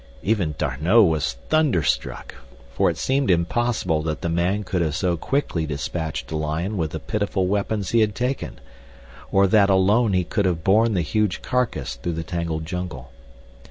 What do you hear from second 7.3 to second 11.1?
weapons he had taken, or that alone he could have borne the